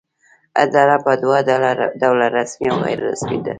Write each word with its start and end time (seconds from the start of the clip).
اداره 0.63 0.97
په 1.05 1.11
دوه 1.23 1.37
ډوله 2.01 2.27
رسمي 2.37 2.67
او 2.71 2.77
غیر 2.85 2.99
رسمي 3.09 3.37
ده. 3.43 3.49